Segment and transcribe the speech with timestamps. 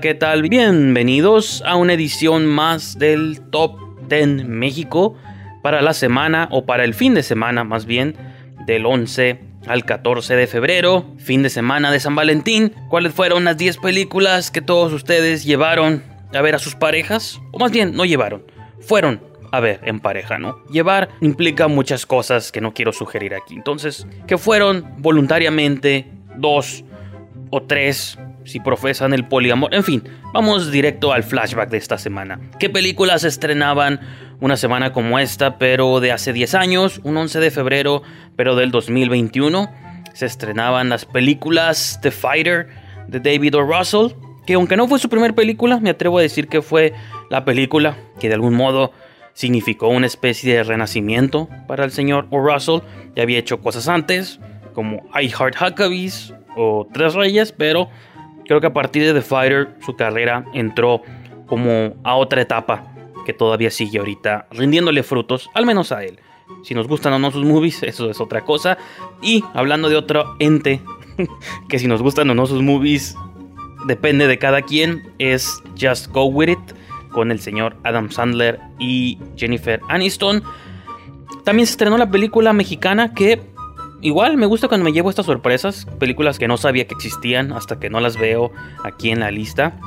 [0.00, 0.42] ¿qué tal?
[0.42, 5.16] Bienvenidos a una edición más del Top 10 México
[5.62, 8.14] para la semana o para el fin de semana más bien
[8.64, 12.74] del 11 al 14 de febrero, fin de semana de San Valentín.
[12.88, 17.40] ¿Cuáles fueron las 10 películas que todos ustedes llevaron a ver a sus parejas?
[17.50, 18.44] O más bien, no llevaron,
[18.80, 19.20] fueron
[19.50, 20.58] a ver en pareja, ¿no?
[20.70, 23.54] Llevar implica muchas cosas que no quiero sugerir aquí.
[23.54, 26.06] Entonces, que fueron voluntariamente
[26.36, 26.84] dos
[27.50, 28.16] o tres
[28.48, 29.74] si profesan el poliamor.
[29.74, 30.02] En fin,
[30.32, 32.40] vamos directo al flashback de esta semana.
[32.58, 34.00] ¿Qué películas estrenaban
[34.40, 38.02] una semana como esta, pero de hace 10 años, un 11 de febrero,
[38.36, 39.70] pero del 2021?
[40.14, 42.68] Se estrenaban las películas The Fighter
[43.06, 43.62] de David O.
[43.62, 44.14] Russell,
[44.46, 46.94] que aunque no fue su primera película, me atrevo a decir que fue
[47.28, 48.92] la película que de algún modo
[49.34, 52.40] significó una especie de renacimiento para el señor O.
[52.40, 52.80] Russell.
[53.14, 54.40] Ya había hecho cosas antes,
[54.72, 57.90] como I Heart Huckabees o Tres Reyes, pero
[58.48, 61.02] creo que a partir de The Fighter su carrera entró
[61.46, 62.92] como a otra etapa
[63.24, 66.18] que todavía sigue ahorita rindiéndole frutos, al menos a él.
[66.64, 68.78] Si nos gustan o no sus movies, eso es otra cosa.
[69.22, 70.80] Y hablando de otro ente,
[71.68, 73.14] que si nos gustan o no sus movies,
[73.86, 76.58] depende de cada quien, es Just Go With It,
[77.12, 80.42] con el señor Adam Sandler y Jennifer Aniston.
[81.44, 83.40] También se estrenó la película mexicana que
[84.00, 87.80] Igual me gusta cuando me llevo estas sorpresas, películas que no sabía que existían hasta
[87.80, 88.52] que no las veo
[88.84, 89.80] aquí en la lista.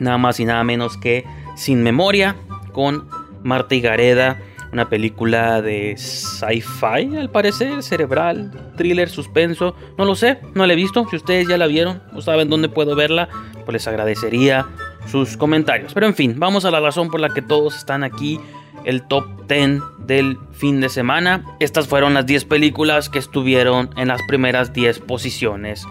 [0.00, 1.24] Nada más y nada menos que
[1.56, 2.36] Sin Memoria
[2.72, 3.08] con
[3.42, 4.38] Marta y Gareda,
[4.72, 10.76] una película de sci-fi al parecer, cerebral, thriller, suspenso, no lo sé, no la he
[10.76, 13.28] visto, si ustedes ya la vieron o saben dónde puedo verla,
[13.64, 14.66] pues les agradecería
[15.06, 15.94] sus comentarios.
[15.94, 18.40] Pero en fin, vamos a la razón por la que todos están aquí
[18.84, 21.44] el top 10 del fin de semana.
[21.60, 25.86] Estas fueron las 10 películas que estuvieron en las primeras 10 posiciones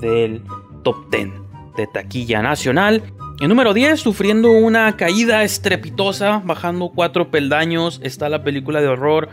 [0.00, 0.42] del
[0.82, 1.28] top 10
[1.76, 3.02] de taquilla nacional.
[3.40, 9.28] En número 10, sufriendo una caída estrepitosa, bajando 4 peldaños, está la película de horror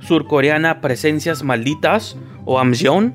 [0.00, 3.14] surcoreana Presencias Malditas o Amjeon.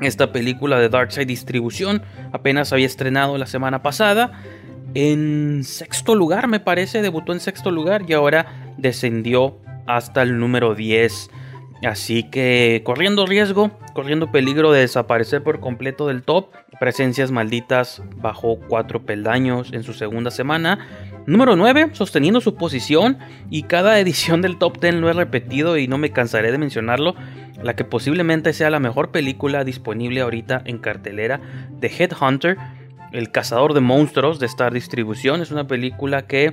[0.00, 4.32] Esta película de Darkside Distribución apenas había estrenado la semana pasada
[4.94, 10.76] en sexto lugar, me parece, debutó en sexto lugar y ahora descendió hasta el número
[10.76, 11.30] 10.
[11.84, 16.50] Así que corriendo riesgo, corriendo peligro de desaparecer por completo del top.
[16.78, 20.86] Presencias malditas bajó cuatro peldaños en su segunda semana.
[21.26, 23.18] Número 9, sosteniendo su posición
[23.50, 27.14] y cada edición del top 10 lo he repetido y no me cansaré de mencionarlo.
[27.62, 31.40] La que posiblemente sea la mejor película disponible ahorita en cartelera
[31.72, 32.56] de Headhunter
[33.12, 35.40] el cazador de monstruos de Star Distribución.
[35.40, 36.52] Es una película que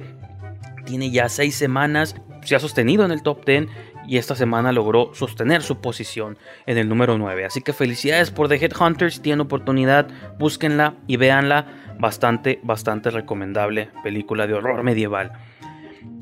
[0.86, 3.68] tiene ya seis semanas, se ha sostenido en el top 10
[4.08, 7.46] y esta semana logró sostener su posición en el número 9.
[7.46, 10.08] Así que felicidades por The Headhunters, tienen oportunidad,
[10.38, 11.68] búsquenla y véanla.
[11.98, 15.32] Bastante, bastante recomendable película de horror medieval.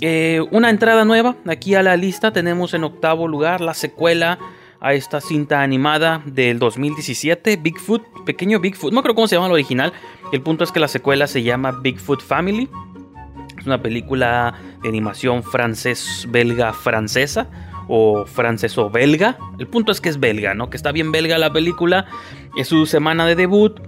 [0.02, 4.38] Eh, una entrada nueva aquí a la lista tenemos en octavo lugar la secuela
[4.84, 9.54] a esta cinta animada del 2017, Bigfoot, pequeño Bigfoot, no creo cómo se llama el
[9.54, 9.94] original,
[10.34, 12.70] el punto es que la secuela se llama Bigfoot Family,
[13.64, 17.48] es una película de animación francés-belga-francesa
[17.88, 20.70] o franceso-belga, el punto es que es belga, ¿no?
[20.70, 22.06] Que está bien belga la película,
[22.58, 23.80] es su semana de debut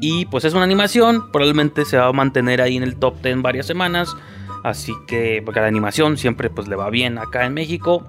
[0.00, 3.42] y pues es una animación, probablemente se va a mantener ahí en el top 10
[3.42, 4.16] varias semanas,
[4.62, 8.06] así que porque la animación siempre pues le va bien acá en México,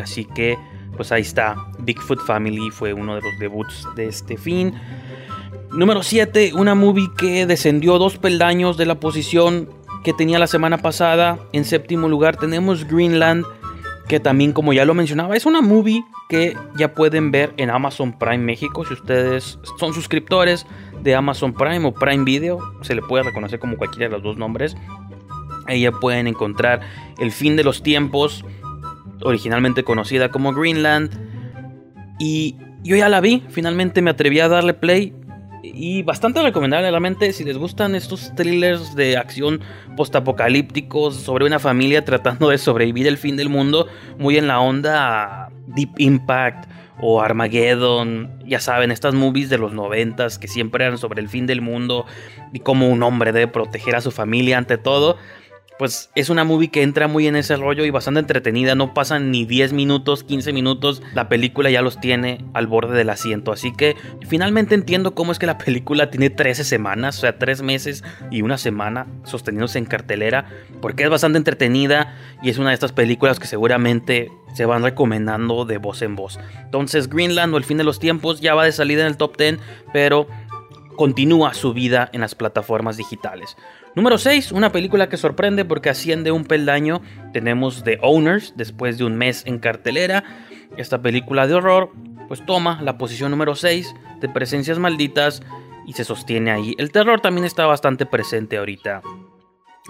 [0.00, 0.56] así que
[0.96, 1.56] pues ahí está.
[1.80, 4.74] Bigfoot Family fue uno de los debuts de este fin.
[5.72, 10.78] Número 7, una movie que descendió dos peldaños de la posición que tenía la semana
[10.78, 11.38] pasada.
[11.52, 13.44] En séptimo lugar tenemos Greenland,
[14.08, 18.18] que también como ya lo mencionaba, es una movie que ya pueden ver en Amazon
[18.18, 18.84] Prime México.
[18.84, 20.66] Si ustedes son suscriptores
[21.02, 24.36] de Amazon Prime o Prime Video, se le puede reconocer como cualquiera de los dos
[24.36, 24.76] nombres.
[25.66, 26.80] Ahí ya pueden encontrar
[27.18, 28.44] El fin de los tiempos
[29.22, 31.10] originalmente conocida como Greenland.
[32.18, 35.14] Y yo ya la vi, finalmente me atreví a darle play.
[35.62, 39.60] Y bastante recomendable, realmente, si les gustan estos thrillers de acción
[39.96, 43.88] postapocalípticos sobre una familia tratando de sobrevivir el fin del mundo,
[44.18, 46.70] muy en la onda Deep Impact
[47.00, 51.46] o Armageddon, ya saben, estas movies de los noventas que siempre eran sobre el fin
[51.46, 52.06] del mundo
[52.52, 55.16] y cómo un hombre debe proteger a su familia ante todo
[55.78, 58.74] pues es una movie que entra muy en ese rollo y bastante entretenida.
[58.74, 61.02] No pasan ni 10 minutos, 15 minutos.
[61.14, 63.52] La película ya los tiene al borde del asiento.
[63.52, 63.96] Así que
[64.26, 68.42] finalmente entiendo cómo es que la película tiene 13 semanas, o sea, 3 meses y
[68.42, 70.46] una semana sosteniéndose en cartelera.
[70.80, 75.64] Porque es bastante entretenida y es una de estas películas que seguramente se van recomendando
[75.64, 76.38] de voz en voz.
[76.64, 79.36] Entonces, Greenland o El fin de los tiempos ya va de salida en el top
[79.36, 79.58] 10,
[79.92, 80.26] pero
[80.98, 83.56] continúa su vida en las plataformas digitales.
[83.94, 87.02] Número 6, una película que sorprende porque asciende un peldaño.
[87.32, 90.24] Tenemos The Owners, después de un mes en cartelera.
[90.76, 91.92] Esta película de horror,
[92.26, 95.40] pues toma la posición número 6 de Presencias Malditas
[95.86, 96.74] y se sostiene ahí.
[96.78, 99.02] El terror también está bastante presente ahorita,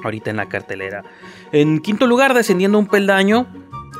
[0.04, 1.04] ahorita en la cartelera.
[1.52, 3.46] En quinto lugar, descendiendo un peldaño,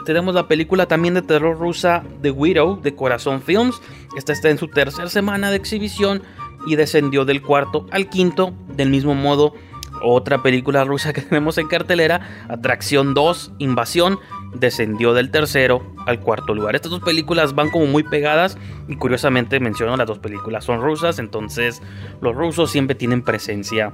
[0.05, 3.81] tenemos la película también de terror rusa The Widow de Corazón Films.
[4.15, 6.23] Esta está en su tercera semana de exhibición
[6.67, 8.53] y descendió del cuarto al quinto.
[8.69, 9.55] Del mismo modo,
[10.03, 14.19] otra película rusa que tenemos en cartelera, Atracción 2, Invasión,
[14.55, 16.75] descendió del tercero al cuarto lugar.
[16.75, 18.57] Estas dos películas van como muy pegadas
[18.89, 21.83] y curiosamente menciono las dos películas son rusas, entonces
[22.21, 23.93] los rusos siempre tienen presencia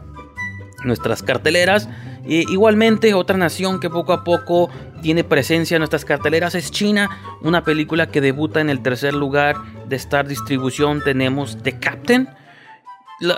[0.80, 1.88] en nuestras carteleras.
[2.26, 4.70] igualmente otra nación que poco a poco
[5.02, 7.10] tiene presencia en nuestras carteleras es China,
[7.42, 9.56] una película que debuta en el tercer lugar
[9.88, 12.28] de Star Distribución tenemos The Captain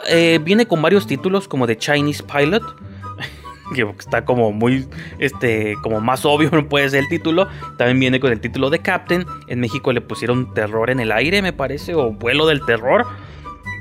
[0.09, 2.63] eh, viene con varios títulos como The Chinese Pilot.
[3.75, 4.87] que está como muy,
[5.19, 7.49] este, como más obvio no puede ser el título.
[7.79, 9.27] También viene con el título de Captain.
[9.49, 13.07] En México le pusieron Terror en el aire, me parece, o Vuelo del Terror.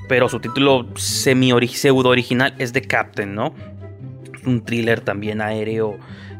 [0.07, 3.55] Pero su título semi pseudo original es The Captain, ¿no?
[4.33, 5.97] Es un thriller también aéreo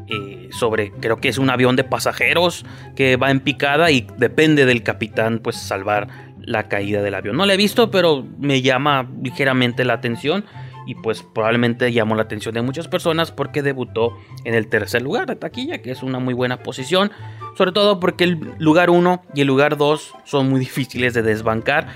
[0.08, 2.64] eh, sobre, creo que es un avión de pasajeros
[2.94, 6.06] que va en picada y depende del capitán, pues salvar
[6.46, 7.36] la caída del avión.
[7.36, 10.44] No la he visto, pero me llama ligeramente la atención
[10.86, 15.26] y pues probablemente llamó la atención de muchas personas porque debutó en el tercer lugar
[15.26, 17.10] de taquilla, que es una muy buena posición,
[17.58, 21.88] sobre todo porque el lugar 1 y el lugar 2 son muy difíciles de desbancar.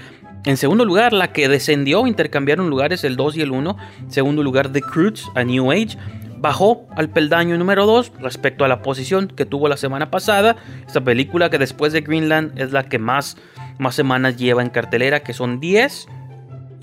[0.44, 3.76] En segundo lugar, la que descendió, intercambiaron lugares el 2 y el 1.
[4.08, 5.98] Segundo lugar, The Croods, A New Age.
[6.38, 10.56] Bajó al peldaño número 2 respecto a la posición que tuvo la semana pasada.
[10.86, 13.36] Esta película que después de Greenland es la que más
[13.80, 16.06] más semanas lleva en cartelera, que son 10.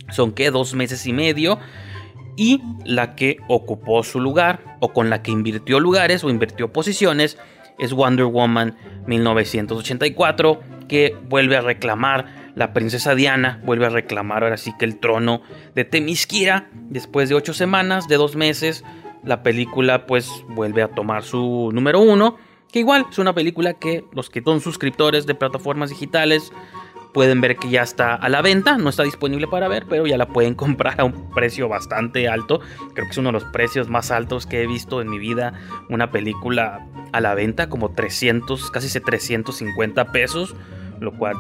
[0.10, 1.60] Son que dos meses y medio.
[2.36, 7.38] Y la que ocupó su lugar, o con la que invirtió lugares o invirtió posiciones,
[7.80, 8.76] es Wonder Woman
[9.08, 15.00] 1984, que vuelve a reclamar la princesa Diana, vuelve a reclamar ahora sí que el
[15.00, 15.42] trono
[15.76, 18.84] de Temisquira, después de ocho semanas, de dos meses,
[19.24, 22.38] la película pues vuelve a tomar su número uno,
[22.72, 26.52] que igual es una película que los que son suscriptores de plataformas digitales
[27.13, 30.18] pueden ver que ya está a la venta, no está disponible para ver, pero ya
[30.18, 32.59] la pueden comprar a un precio bastante alto.
[32.94, 35.54] Creo que es uno de los precios más altos que he visto en mi vida,
[35.89, 40.56] una película a la venta, como 300, casi 350 pesos,
[41.00, 41.36] lo cual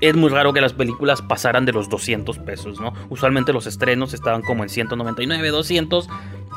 [0.00, 2.92] es muy raro que las películas pasaran de los 200 pesos, ¿no?
[3.08, 6.08] Usualmente los estrenos estaban como en 199, 200.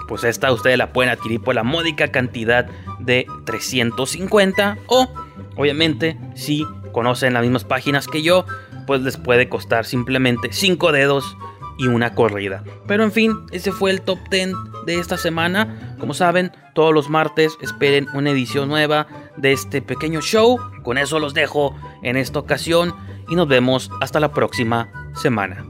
[0.07, 2.67] Pues esta ustedes la pueden adquirir por la módica cantidad
[2.99, 5.09] de 350 o
[5.55, 8.45] obviamente si conocen las mismas páginas que yo,
[8.87, 11.37] pues les puede costar simplemente 5 dedos
[11.77, 12.63] y una corrida.
[12.87, 14.53] Pero en fin, ese fue el top 10
[14.85, 15.95] de esta semana.
[15.99, 19.07] Como saben, todos los martes esperen una edición nueva
[19.37, 20.59] de este pequeño show.
[20.83, 22.93] Con eso los dejo en esta ocasión
[23.29, 25.65] y nos vemos hasta la próxima semana.